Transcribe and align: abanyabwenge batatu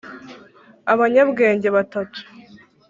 abanyabwenge 0.93 1.67
batatu 1.75 2.19